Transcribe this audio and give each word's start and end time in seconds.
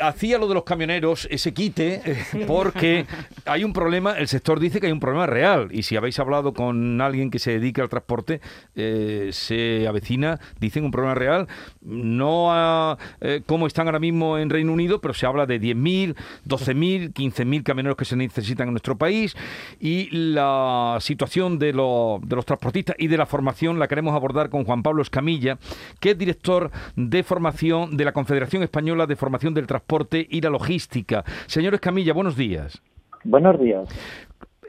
Hacía 0.00 0.38
lo 0.38 0.48
de 0.48 0.54
los 0.54 0.64
camioneros 0.64 1.28
ese 1.30 1.54
quite 1.54 2.02
eh, 2.04 2.44
porque 2.48 3.06
hay 3.44 3.62
un 3.62 3.72
problema, 3.72 4.18
el 4.18 4.26
sector 4.26 4.58
dice 4.58 4.80
que 4.80 4.86
hay 4.86 4.92
un 4.92 4.98
problema 4.98 5.26
real 5.26 5.68
y 5.70 5.84
si 5.84 5.94
habéis 5.94 6.18
hablado 6.18 6.52
con 6.52 7.00
alguien 7.00 7.30
que 7.30 7.38
se 7.38 7.52
dedica 7.52 7.80
al 7.80 7.88
transporte, 7.88 8.40
eh, 8.74 9.28
se 9.30 9.86
avecina, 9.86 10.40
dicen 10.58 10.84
un 10.84 10.90
problema 10.90 11.14
real, 11.14 11.46
no 11.80 12.52
a 12.52 12.98
eh, 13.20 13.42
cómo 13.46 13.68
están 13.68 13.86
ahora 13.86 14.00
mismo 14.00 14.36
en 14.36 14.50
Reino 14.50 14.72
Unido, 14.72 15.00
pero 15.00 15.14
se 15.14 15.26
habla 15.26 15.46
de 15.46 15.60
10.000, 15.60 16.16
12.000, 16.44 17.12
15.000 17.12 17.62
camioneros 17.62 17.96
que 17.96 18.04
se 18.04 18.16
necesitan 18.16 18.66
en 18.66 18.72
nuestro 18.72 18.98
país 18.98 19.36
y 19.78 20.08
la 20.10 20.98
situación 21.02 21.60
de, 21.60 21.66
de 21.66 21.72
los 21.72 22.44
transportistas 22.44 22.96
y 22.98 23.06
de 23.06 23.16
la 23.16 23.26
formación 23.26 23.78
la 23.78 23.86
queremos 23.86 24.16
abordar 24.16 24.50
con 24.50 24.64
Juan 24.64 24.82
Pablo 24.82 25.02
Escamilla, 25.02 25.56
que 26.00 26.10
es 26.10 26.18
director 26.18 26.72
de 26.96 27.22
formación 27.22 27.96
de 27.96 28.04
la 28.04 28.10
Confederación 28.10 28.64
Española 28.64 29.06
de 29.06 29.14
Formación 29.14 29.54
del 29.54 29.68
Transporte 29.68 29.83
transporte 29.84 30.26
y 30.28 30.40
la 30.40 30.50
logística. 30.50 31.24
Señor 31.46 31.74
Escamilla, 31.74 32.12
buenos 32.12 32.36
días. 32.36 32.82
Buenos 33.24 33.60
días. 33.60 33.88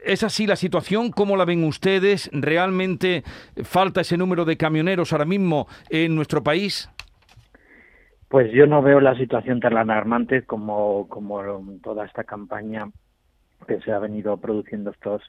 ¿Es 0.04 0.22
así 0.22 0.46
la 0.46 0.56
situación? 0.56 1.10
¿Cómo 1.10 1.36
la 1.36 1.44
ven 1.44 1.64
ustedes? 1.64 2.30
¿Realmente 2.32 3.24
falta 3.64 4.02
ese 4.02 4.16
número 4.16 4.44
de 4.44 4.56
camioneros 4.56 5.12
ahora 5.12 5.24
mismo 5.24 5.66
en 5.90 6.14
nuestro 6.14 6.42
país? 6.42 6.88
Pues 8.28 8.52
yo 8.52 8.66
no 8.66 8.82
veo 8.82 9.00
la 9.00 9.16
situación 9.16 9.60
tan 9.60 9.76
alarmante 9.76 10.42
como, 10.42 11.08
como 11.08 11.42
toda 11.82 12.04
esta 12.04 12.24
campaña 12.24 12.90
que 13.66 13.80
se 13.80 13.92
ha 13.92 13.98
venido 13.98 14.36
produciendo 14.36 14.90
estos 14.90 15.22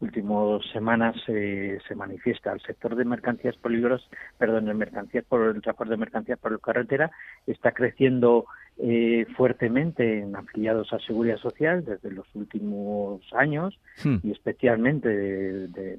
últimos 0.00 0.64
semanas 0.72 1.14
se 1.24 1.94
manifiesta. 1.94 2.52
El 2.52 2.60
sector 2.60 2.96
de 2.96 3.04
mercancías 3.04 3.56
peligrosas, 3.56 4.08
perdón, 4.38 4.68
el 4.68 4.74
mercancías 4.74 5.24
por 5.24 5.42
el 5.42 5.60
transporte 5.60 5.92
de 5.92 5.98
mercancías 5.98 6.38
por 6.38 6.52
la 6.52 6.58
carretera 6.58 7.10
está 7.46 7.72
creciendo 7.72 8.46
eh, 8.82 9.26
fuertemente 9.36 10.20
en 10.20 10.34
afiliados 10.34 10.92
a 10.92 10.98
Seguridad 11.00 11.36
Social 11.36 11.84
desde 11.84 12.10
los 12.10 12.26
últimos 12.34 13.20
años 13.32 13.78
hmm. 14.04 14.16
y 14.22 14.30
especialmente 14.32 15.08
desde 15.08 15.98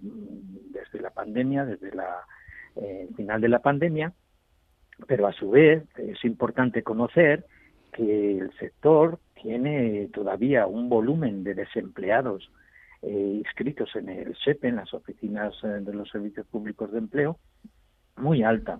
la 0.99 1.11
pandemia, 1.11 1.65
desde 1.65 1.89
el 1.89 1.99
eh, 2.77 3.07
final 3.15 3.41
de 3.41 3.49
la 3.49 3.59
pandemia. 3.59 4.13
Pero 5.07 5.27
a 5.27 5.33
su 5.33 5.51
vez 5.51 5.83
es 5.97 6.23
importante 6.25 6.83
conocer 6.83 7.45
que 7.93 8.39
el 8.39 8.51
sector 8.57 9.19
tiene 9.41 10.09
todavía 10.13 10.67
un 10.67 10.89
volumen 10.89 11.43
de 11.43 11.53
desempleados 11.53 12.51
eh, 13.01 13.41
inscritos 13.43 13.95
en 13.95 14.09
el 14.09 14.35
SEPE, 14.37 14.67
en 14.67 14.75
las 14.75 14.93
oficinas 14.93 15.55
eh, 15.63 15.67
de 15.67 15.93
los 15.93 16.09
servicios 16.09 16.45
públicos 16.47 16.91
de 16.91 16.99
empleo, 16.99 17.39
muy 18.15 18.43
alta, 18.43 18.79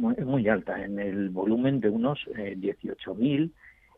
muy, 0.00 0.48
alta, 0.48 0.84
en 0.84 0.98
el 0.98 1.30
volumen 1.30 1.78
de 1.80 1.90
unos 1.90 2.18
eh, 2.36 2.56
18.000 2.58 3.52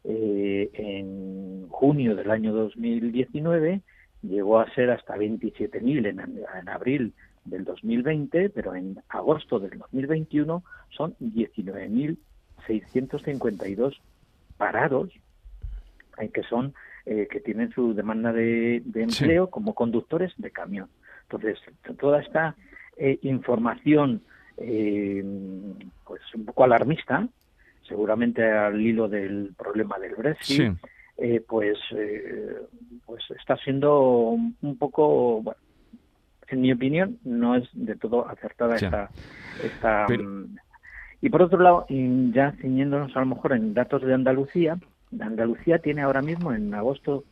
eh, 0.04 0.70
en 0.74 1.68
junio 1.68 2.14
del 2.16 2.30
año 2.30 2.52
2019 2.52 3.80
llegó 4.22 4.58
a 4.58 4.68
ser 4.74 4.90
hasta 4.90 5.16
27.000 5.16 6.08
en, 6.08 6.20
en 6.20 6.68
abril 6.68 7.14
del 7.44 7.64
2020, 7.64 8.50
pero 8.50 8.74
en 8.74 9.00
agosto 9.08 9.58
del 9.58 9.78
2021 9.78 10.62
son 10.90 11.16
19.652 11.18 13.98
parados, 14.56 15.10
en 16.18 16.28
que 16.28 16.42
son 16.44 16.74
eh, 17.04 17.26
que 17.28 17.40
tienen 17.40 17.72
su 17.72 17.94
demanda 17.94 18.32
de, 18.32 18.76
empleo 18.94 19.50
como 19.50 19.74
conductores 19.74 20.32
de 20.36 20.52
camión. 20.52 20.88
Entonces, 21.22 21.58
toda 21.98 22.20
esta 22.20 22.54
eh, 22.96 23.18
información, 23.22 24.22
eh, 24.56 25.20
un 26.42 26.46
poco 26.46 26.64
alarmista, 26.64 27.26
seguramente 27.86 28.50
al 28.50 28.80
hilo 28.80 29.08
del 29.08 29.54
problema 29.56 29.98
del 29.98 30.14
Brexit, 30.14 30.74
pues, 31.46 31.78
pues 33.06 33.22
está 33.38 33.56
siendo 33.58 34.30
un 34.30 34.76
poco, 34.78 35.42
bueno, 35.42 35.60
en 36.48 36.60
mi 36.60 36.72
opinión, 36.72 37.18
no 37.24 37.56
es 37.56 37.68
de 37.72 37.96
todo 37.96 38.28
acertada 38.28 38.76
esta, 38.76 39.10
esta 39.62 40.06
mm, 40.08 40.56
y 41.22 41.30
por 41.30 41.42
otro 41.42 41.60
lado, 41.60 41.86
ya 41.88 42.52
ciñéndonos 42.60 43.16
a 43.16 43.20
lo 43.20 43.26
mejor 43.26 43.52
en 43.52 43.74
datos 43.74 44.02
de 44.02 44.12
Andalucía, 44.12 44.78
Andalucía 45.20 45.78
tiene 45.78 46.02
ahora 46.02 46.20
mismo 46.20 46.52
en 46.52 46.74
agosto, 46.74 47.24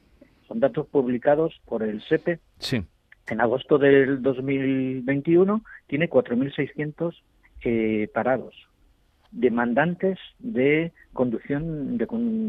son 0.47 0.61
datos 0.61 0.87
publicados 0.87 1.61
por 1.65 1.83
el 1.83 2.01
SEPE, 2.03 2.39
sí. 2.59 2.85
en 3.29 3.41
agosto 3.41 3.79
del 3.79 4.23
2021 4.23 5.63
tiene 5.87 6.09
4.600 6.09 7.15
eh, 7.63 8.09
parados, 8.15 8.55
demandantes 9.33 10.19
de 10.39 10.93
conducción, 11.13 11.99
de, 11.99 12.07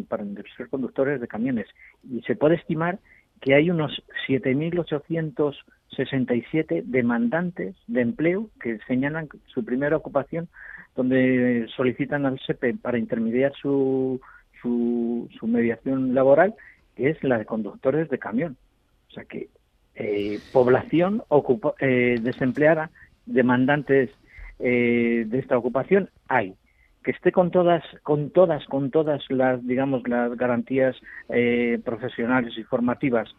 para 0.08 0.24
ser 0.58 0.70
conductores 0.70 1.20
de 1.22 1.28
camiones. 1.28 1.68
Y 2.10 2.22
se 2.22 2.36
puede 2.36 2.56
estimar 2.56 2.98
que 3.42 3.54
hay 3.56 3.70
unos 3.70 4.02
7.867 4.28 6.84
demandantes 6.84 7.76
de 7.88 8.02
empleo 8.02 8.50
que 8.62 8.80
señalan 8.88 9.28
su 9.48 9.66
primera 9.66 9.98
ocupación, 9.98 10.48
donde 10.96 11.68
solicitan 11.76 12.26
al 12.26 12.40
SEPE 12.40 12.76
para 12.76 12.98
intermediar 12.98 13.52
su 13.62 14.22
su, 14.62 15.30
su 15.40 15.48
mediación 15.48 16.14
laboral, 16.14 16.56
que 16.96 17.10
es 17.10 17.24
la 17.24 17.38
de 17.38 17.46
conductores 17.46 18.10
de 18.10 18.20
camión. 18.20 18.58
O 19.10 19.14
sea 19.14 19.26
que 19.26 19.50
eh, 19.96 20.40
población 20.54 21.24
ocupa, 21.28 21.74
eh, 21.80 22.18
desempleada, 22.22 22.92
demandantes 23.26 24.10
eh, 24.60 25.26
de 25.28 25.40
esta 25.40 25.58
ocupación 25.58 26.10
hay. 26.28 26.56
Que 27.04 27.12
esté 27.12 27.32
con 27.32 27.52
todas, 27.52 27.84
con 28.04 28.30
todas, 28.30 28.66
con 28.66 28.92
todas 28.92 29.24
las, 29.30 29.66
digamos, 29.66 30.08
las 30.08 30.36
garantías 30.38 30.96
profesionales 31.84 32.58
y 32.58 32.64
formativas 32.64 33.34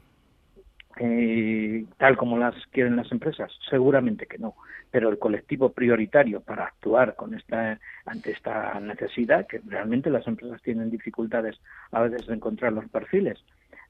eh, 1.01 1.87
tal 1.97 2.17
como 2.17 2.37
las 2.37 2.55
quieren 2.67 2.97
las 2.97 3.11
empresas? 3.13 3.51
Seguramente 3.71 4.27
que 4.27 4.39
no. 4.39 4.55
Pero 4.91 5.09
el 5.09 5.19
colectivo 5.19 5.73
prioritario 5.73 6.41
para 6.43 6.65
actuar 6.65 7.17
con 7.17 7.35
esta, 7.35 7.79
ante 8.05 8.33
esta 8.33 8.79
necesidad, 8.81 9.47
que 9.47 9.61
realmente 9.67 10.11
las 10.11 10.27
empresas 10.27 10.61
tienen 10.63 10.91
dificultades 10.91 11.59
a 11.93 12.03
veces 12.03 12.27
de 12.27 12.35
encontrar 12.35 12.73
los 12.73 12.89
perfiles, 12.91 13.43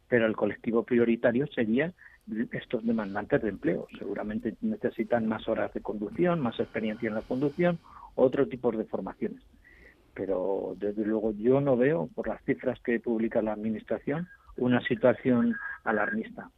pero 0.08 0.26
el 0.26 0.36
colectivo 0.36 0.84
prioritario 0.84 1.46
sería 1.48 1.92
estos 2.52 2.86
demandantes 2.86 3.42
de 3.42 3.48
empleo. 3.48 3.88
Seguramente 3.98 4.54
necesitan 4.60 5.26
más 5.26 5.48
horas 5.48 5.74
de 5.74 5.80
conducción, 5.80 6.38
más 6.38 6.60
experiencia 6.60 7.08
en 7.08 7.16
la 7.16 7.22
conducción, 7.22 7.78
otro 8.14 8.46
tipo 8.46 8.70
de 8.70 8.84
formaciones. 8.84 9.42
Pero 10.14 10.74
desde 10.76 11.04
luego 11.04 11.32
yo 11.32 11.60
no 11.60 11.76
veo, 11.76 12.08
por 12.14 12.28
las 12.28 12.42
cifras 12.44 12.78
que 12.80 13.00
publica 13.00 13.40
la 13.42 13.52
Administración, 13.52 14.28
una 14.56 14.80
situación 14.82 15.56
alarmista. 15.84 16.50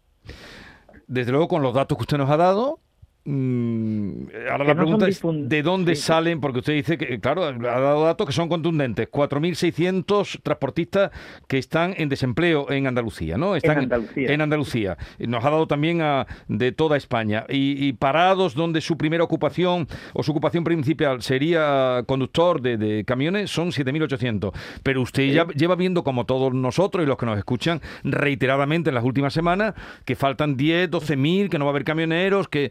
Desde 1.06 1.32
luego, 1.32 1.48
con 1.48 1.62
los 1.62 1.74
datos 1.74 1.96
que 1.98 2.02
usted 2.02 2.18
nos 2.18 2.30
ha 2.30 2.36
dado, 2.36 2.80
Mm, 3.26 4.26
ahora 4.50 4.64
la 4.64 4.74
pregunta 4.74 5.08
es 5.08 5.22
de 5.22 5.62
dónde 5.62 5.96
salen, 5.96 6.42
porque 6.42 6.58
usted 6.58 6.74
dice 6.74 6.98
que, 6.98 7.18
claro, 7.20 7.44
ha 7.44 7.52
dado 7.52 8.04
datos 8.04 8.26
que 8.26 8.34
son 8.34 8.50
contundentes. 8.50 9.10
4.600 9.10 10.42
transportistas 10.42 11.10
que 11.48 11.56
están 11.56 11.94
en 11.96 12.10
desempleo 12.10 12.70
en 12.70 12.86
Andalucía, 12.86 13.38
¿no? 13.38 13.56
Están 13.56 13.78
en 13.78 13.84
Andalucía. 13.84 14.30
En 14.30 14.40
Andalucía. 14.42 14.98
Nos 15.18 15.42
ha 15.42 15.50
dado 15.50 15.66
también 15.66 16.02
a, 16.02 16.26
de 16.48 16.72
toda 16.72 16.98
España. 16.98 17.46
Y, 17.48 17.94
parados 17.94 18.54
donde 18.54 18.80
su 18.80 18.98
primera 18.98 19.24
ocupación 19.24 19.88
o 20.12 20.22
su 20.22 20.32
ocupación 20.32 20.64
principal 20.64 21.22
sería 21.22 22.02
conductor 22.06 22.60
de, 22.60 23.04
camiones 23.06 23.50
son 23.50 23.68
7.800. 23.70 24.52
Pero 24.82 25.00
usted 25.00 25.32
ya 25.32 25.46
lleva 25.46 25.76
viendo, 25.76 26.04
como 26.04 26.26
todos 26.26 26.52
nosotros 26.52 27.04
y 27.04 27.06
los 27.06 27.16
que 27.16 27.26
nos 27.26 27.38
escuchan, 27.38 27.80
reiteradamente 28.02 28.90
en 28.90 28.94
las 28.94 29.04
últimas 29.04 29.32
semanas, 29.32 29.74
que 30.04 30.14
faltan 30.14 30.56
10, 30.56 30.90
12.000, 30.90 31.48
que 31.48 31.58
no 31.58 31.64
va 31.64 31.70
a 31.70 31.72
haber 31.72 31.84
camioneros, 31.84 32.48
que 32.48 32.70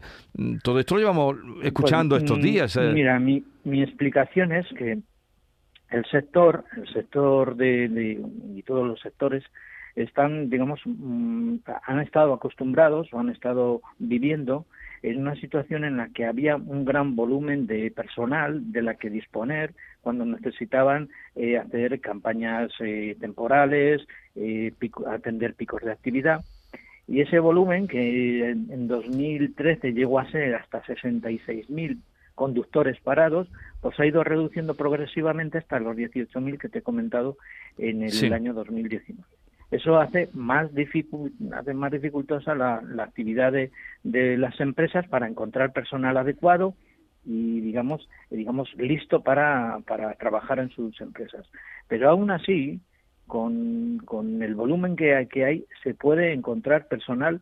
todo 0.62 0.78
esto 0.78 0.94
lo 0.94 1.00
llevamos 1.00 1.36
escuchando 1.62 2.16
estos 2.16 2.38
pues, 2.38 2.42
días. 2.42 2.76
Eh. 2.76 2.90
Mira, 2.92 3.18
mi, 3.18 3.44
mi 3.64 3.82
explicación 3.82 4.52
es 4.52 4.66
que 4.76 4.98
el 5.90 6.04
sector, 6.06 6.64
el 6.76 6.88
sector 6.92 7.56
de, 7.56 8.20
y 8.54 8.62
todos 8.62 8.86
los 8.86 9.00
sectores 9.00 9.44
están, 9.94 10.50
digamos, 10.50 10.80
mm, 10.84 11.56
han 11.84 12.00
estado 12.00 12.32
acostumbrados 12.32 13.12
o 13.12 13.20
han 13.20 13.30
estado 13.30 13.80
viviendo 13.98 14.66
en 15.02 15.20
una 15.20 15.34
situación 15.36 15.84
en 15.84 15.98
la 15.98 16.08
que 16.08 16.24
había 16.24 16.56
un 16.56 16.84
gran 16.84 17.14
volumen 17.14 17.66
de 17.66 17.90
personal 17.90 18.72
de 18.72 18.82
la 18.82 18.94
que 18.94 19.10
disponer 19.10 19.74
cuando 20.00 20.24
necesitaban 20.24 21.10
eh, 21.36 21.58
hacer 21.58 22.00
campañas 22.00 22.72
eh, 22.80 23.16
temporales, 23.20 24.06
atender 25.06 25.54
picos 25.54 25.82
de 25.82 25.92
actividad 25.92 26.44
y 27.06 27.20
ese 27.20 27.38
volumen 27.38 27.86
que 27.86 28.50
en 28.50 28.88
2013 28.88 29.92
llegó 29.92 30.18
a 30.18 30.30
ser 30.30 30.54
hasta 30.54 30.82
66.000 30.84 31.98
conductores 32.34 32.98
parados, 33.00 33.48
pues 33.80 33.98
ha 34.00 34.06
ido 34.06 34.24
reduciendo 34.24 34.74
progresivamente 34.74 35.58
hasta 35.58 35.78
los 35.78 35.96
18.000 35.96 36.58
que 36.58 36.68
te 36.68 36.78
he 36.78 36.82
comentado 36.82 37.36
en 37.78 38.02
el 38.02 38.32
año 38.32 38.54
2019. 38.54 39.22
Eso 39.70 39.98
hace 39.98 40.28
más, 40.32 40.70
hace 41.52 41.74
más 41.74 41.92
dificultosa 41.92 42.54
la, 42.54 42.82
actividad 43.00 43.52
de, 43.52 43.70
de, 44.02 44.36
las 44.36 44.58
empresas 44.60 45.06
para 45.08 45.26
encontrar 45.26 45.72
personal 45.72 46.16
adecuado 46.16 46.74
y 47.24 47.60
digamos, 47.60 48.08
digamos 48.30 48.72
listo 48.76 49.22
para, 49.22 49.80
para 49.86 50.14
trabajar 50.14 50.58
en 50.58 50.70
sus 50.70 51.00
empresas. 51.00 51.46
Pero 51.88 52.10
aún 52.10 52.30
así, 52.30 52.80
con, 53.26 53.98
con 54.04 54.42
el 54.42 54.54
volumen 54.54 54.96
que 54.96 55.14
hay, 55.14 55.26
que 55.26 55.44
hay, 55.44 55.66
se 55.82 55.94
puede 55.94 56.32
encontrar 56.32 56.88
personal 56.88 57.40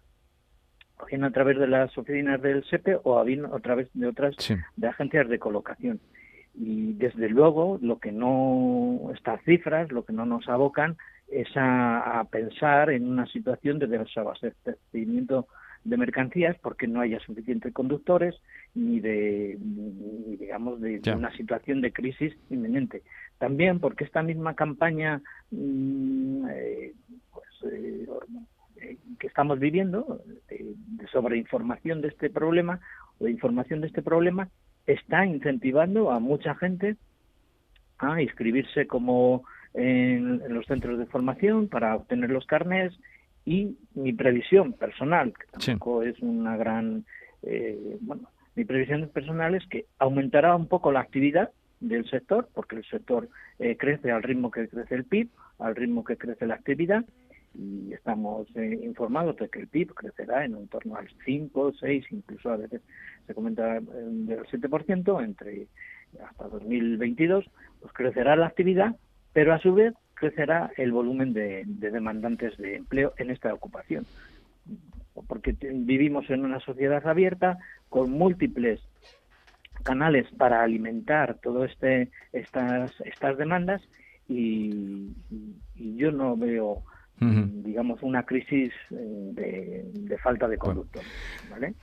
bien 1.06 1.24
a 1.24 1.30
través 1.30 1.58
de 1.58 1.66
las 1.66 1.96
oficinas 1.98 2.40
del 2.42 2.64
SEPE 2.64 2.98
o 3.02 3.22
bien 3.24 3.46
a 3.46 3.58
través 3.60 3.88
de 3.94 4.06
otras 4.06 4.36
de 4.76 4.86
agencias 4.86 5.28
de 5.28 5.38
colocación. 5.38 6.00
Y 6.54 6.92
desde 6.94 7.28
luego 7.28 7.78
lo 7.80 7.98
que 7.98 8.12
no, 8.12 9.10
estas 9.14 9.42
cifras, 9.44 9.90
lo 9.90 10.04
que 10.04 10.12
no 10.12 10.26
nos 10.26 10.48
abocan 10.48 10.96
es 11.28 11.48
a, 11.56 12.26
pensar 12.30 12.90
en 12.90 13.08
una 13.08 13.26
situación 13.26 13.78
de 13.78 13.86
desabastecimiento 13.86 15.48
de 15.84 15.96
mercancías 15.96 16.56
porque 16.60 16.86
no 16.86 17.00
haya 17.00 17.18
suficientes 17.20 17.72
conductores 17.72 18.34
ni 18.74 19.00
de 19.00 19.58
digamos 20.38 20.80
de, 20.80 21.00
una 21.14 21.34
situación 21.36 21.80
de 21.80 21.92
crisis 21.92 22.34
inminente. 22.50 23.02
También 23.38 23.80
porque 23.80 24.04
esta 24.04 24.22
misma 24.22 24.54
campaña 24.54 25.20
mm, 25.50 26.46
eh, 26.50 26.92
pues, 27.32 27.72
eh, 27.72 28.96
que 29.18 29.26
estamos 29.26 29.58
viviendo 29.58 30.22
de, 30.48 30.74
de 30.76 31.06
sobreinformación 31.08 32.00
de 32.00 32.08
este 32.08 32.30
problema 32.30 32.80
o 33.18 33.24
de 33.24 33.30
información 33.30 33.80
de 33.80 33.88
este 33.88 34.02
problema 34.02 34.48
está 34.86 35.26
incentivando 35.26 36.10
a 36.10 36.18
mucha 36.18 36.54
gente 36.54 36.96
a 37.98 38.20
inscribirse 38.20 38.86
como 38.86 39.44
en, 39.74 40.42
los 40.52 40.66
centros 40.66 40.98
de 40.98 41.06
formación 41.06 41.68
para 41.68 41.96
obtener 41.96 42.30
los 42.30 42.46
carnés 42.46 42.92
y 43.44 43.76
mi 43.94 44.12
previsión 44.12 44.72
personal, 44.72 45.32
que 45.32 45.46
tampoco 45.58 46.02
es 46.02 46.18
una 46.20 46.56
gran, 46.56 47.04
eh, 47.42 47.98
bueno, 48.00 48.28
mi 48.54 48.64
previsión 48.64 49.08
personal 49.08 49.54
es 49.54 49.66
que 49.66 49.86
aumentará 49.98 50.54
un 50.54 50.68
poco 50.68 50.92
la 50.92 51.00
actividad 51.00 51.50
del 51.80 52.08
sector, 52.08 52.48
porque 52.54 52.76
el 52.76 52.84
sector 52.84 53.28
eh, 53.58 53.76
crece 53.76 54.12
al 54.12 54.22
ritmo 54.22 54.50
que 54.50 54.68
crece 54.68 54.94
el 54.94 55.04
PIB, 55.04 55.28
al 55.58 55.74
ritmo 55.74 56.04
que 56.04 56.16
crece 56.16 56.46
la 56.46 56.54
actividad, 56.54 57.04
y 57.54 57.92
estamos 57.92 58.46
eh, 58.56 58.80
informados 58.82 59.36
de 59.36 59.48
que 59.48 59.60
el 59.60 59.68
PIB 59.68 59.94
crecerá 59.94 60.44
en 60.44 60.54
un 60.54 60.68
torno 60.68 60.96
al 60.96 61.08
5, 61.24 61.72
6, 61.80 62.06
incluso 62.10 62.50
a 62.50 62.56
veces 62.56 62.80
se 63.26 63.34
comenta 63.34 63.80
del 63.80 64.44
7%, 64.46 65.24
entre 65.24 65.66
hasta 66.24 66.48
2022, 66.48 67.44
pues 67.80 67.92
crecerá 67.92 68.36
la 68.36 68.46
actividad, 68.46 68.96
pero 69.32 69.52
a 69.52 69.58
su 69.58 69.74
vez 69.74 69.94
crecerá 70.22 70.70
el 70.76 70.92
volumen 70.92 71.32
de, 71.32 71.64
demandantes 71.66 72.56
de 72.56 72.76
empleo 72.76 73.12
en 73.16 73.30
esta 73.30 73.52
ocupación. 73.52 74.06
Porque 75.26 75.56
vivimos 75.60 76.30
en 76.30 76.44
una 76.44 76.60
sociedad 76.60 77.04
abierta 77.08 77.58
con 77.88 78.12
múltiples 78.12 78.80
canales 79.82 80.28
para 80.38 80.62
alimentar 80.62 81.38
todas 81.42 81.72
este, 81.72 82.10
estas, 82.32 83.00
estas 83.04 83.36
demandas 83.36 83.82
y, 84.28 85.10
y 85.74 85.96
yo 85.96 86.12
no 86.12 86.36
veo 86.36 86.84
digamos, 87.72 88.02
una 88.02 88.22
crisis 88.24 88.70
eh, 88.90 89.82
de, 89.92 90.18
falta 90.18 90.46
de 90.46 90.58
conductor. 90.58 91.02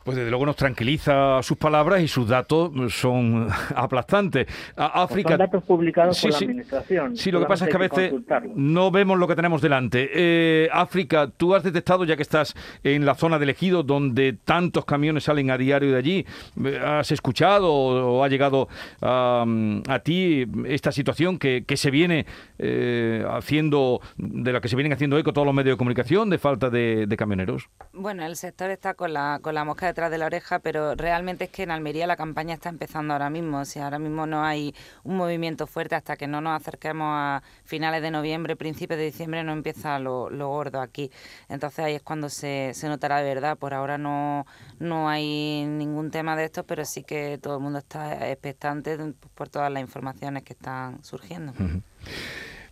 Pues 0.03 0.17
desde 0.17 0.29
luego 0.29 0.45
nos 0.45 0.55
tranquiliza 0.55 1.41
sus 1.41 1.57
palabras 1.57 2.01
y 2.01 2.07
sus 2.07 2.27
datos 2.27 2.71
son 2.93 3.47
aplastantes. 3.75 4.45
África, 4.75 5.29
son 5.29 5.39
datos 5.39 5.63
publicados 5.63 6.21
por 6.21 6.31
la 6.31 6.37
Administración. 6.37 7.17
Sí, 7.17 7.31
lo 7.31 7.39
que 7.39 7.47
pasa 7.47 7.65
es 7.65 7.71
que 7.71 7.77
a 7.77 7.79
veces 7.79 8.13
no 8.55 8.91
vemos 8.91 9.17
lo 9.17 9.27
que 9.27 9.35
tenemos 9.35 9.61
delante. 9.63 10.09
Eh, 10.13 10.69
África, 10.71 11.31
tú 11.35 11.55
has 11.55 11.63
detectado, 11.63 12.05
ya 12.05 12.15
que 12.15 12.21
estás 12.21 12.55
en 12.83 13.05
la 13.05 13.15
zona 13.15 13.39
del 13.39 13.49
ejido, 13.49 13.81
donde 13.81 14.33
tantos 14.33 14.85
camiones 14.85 15.23
salen 15.23 15.49
a 15.49 15.57
diario 15.57 15.91
de 15.91 15.97
allí, 15.97 16.25
eh, 16.63 16.79
¿has 16.83 17.11
escuchado 17.11 17.73
o, 17.73 18.23
ha 18.23 18.27
llegado 18.27 18.69
a, 19.01 19.45
ti 20.03 20.45
esta 20.65 20.91
situación 20.91 21.39
que, 21.39 21.63
se 21.75 21.89
viene 21.91 22.25
haciendo, 23.27 24.01
de 24.17 24.53
la 24.53 24.61
que 24.61 24.67
se 24.67 24.75
vienen 24.75 24.93
haciendo 24.93 25.17
eco 25.17 25.28
todos 25.33 25.45
los 25.45 25.53
medios 25.53 25.75
de 25.75 25.77
comunicación 25.77 26.29
de 26.29 26.37
falta 26.37 26.69
de, 26.69 27.15
camioneros? 27.17 27.69
Bueno, 27.93 28.25
el 28.25 28.35
sector 28.35 28.69
está 28.69 28.93
con 28.93 29.13
la, 29.13 29.39
con 29.41 29.55
la 29.55 29.65
mosca 29.65 29.87
detrás 29.87 30.11
de 30.11 30.17
la 30.17 30.25
oreja, 30.25 30.59
pero 30.59 30.95
realmente 30.95 31.45
es 31.45 31.49
que 31.49 31.63
en 31.63 31.71
Almería 31.71 32.07
la 32.07 32.15
campaña 32.15 32.53
está 32.53 32.69
empezando 32.69 33.13
ahora 33.13 33.29
mismo. 33.29 33.59
O 33.59 33.65
sea, 33.65 33.85
ahora 33.85 33.99
mismo 33.99 34.25
no 34.25 34.43
hay 34.43 34.73
un 35.03 35.17
movimiento 35.17 35.67
fuerte 35.67 35.95
hasta 35.95 36.15
que 36.15 36.27
no 36.27 36.41
nos 36.41 36.59
acerquemos 36.59 37.07
a 37.09 37.43
finales 37.63 38.01
de 38.01 38.11
noviembre, 38.11 38.55
principios 38.55 38.97
de 38.97 39.05
diciembre, 39.05 39.43
no 39.43 39.53
empieza 39.53 39.99
lo, 39.99 40.29
gordo 40.29 40.81
aquí. 40.81 41.11
Entonces 41.47 41.79
ahí 41.79 41.95
es 41.95 42.01
cuando 42.01 42.29
se, 42.29 42.71
se 42.73 42.87
notará 42.87 43.17
de 43.17 43.33
verdad. 43.33 43.57
Por 43.57 43.73
ahora 43.73 43.97
no, 43.97 44.45
no 44.79 45.09
hay 45.09 45.65
ningún 45.65 46.11
tema 46.11 46.35
de 46.35 46.45
esto, 46.45 46.63
pero 46.63 46.85
sí 46.85 47.03
que 47.03 47.37
todo 47.37 47.57
el 47.57 47.63
mundo 47.63 47.79
está 47.79 48.29
expectante 48.29 48.97
por 49.35 49.49
todas 49.49 49.71
las 49.71 49.81
informaciones 49.81 50.43
que 50.43 50.53
están 50.53 51.03
surgiendo. 51.03 51.53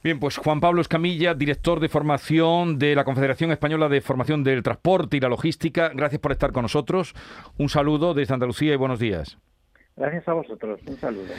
Bien, 0.03 0.19
pues 0.19 0.37
Juan 0.37 0.59
Pablo 0.59 0.81
Escamilla, 0.81 1.33
director 1.33 1.79
de 1.79 1.89
formación 1.89 2.77
de 2.77 2.95
la 2.95 3.03
Confederación 3.03 3.51
Española 3.51 3.89
de 3.89 4.01
Formación 4.01 4.43
del 4.43 4.63
Transporte 4.63 5.17
y 5.17 5.19
la 5.19 5.29
Logística, 5.29 5.89
gracias 5.93 6.21
por 6.21 6.31
estar 6.31 6.51
con 6.51 6.63
nosotros. 6.63 7.13
Un 7.57 7.69
saludo 7.69 8.13
desde 8.13 8.33
Andalucía 8.33 8.73
y 8.73 8.77
buenos 8.77 8.99
días. 8.99 9.37
Gracias 9.95 10.27
a 10.27 10.33
vosotros, 10.33 10.79
un 10.85 10.97
saludo. 10.97 11.33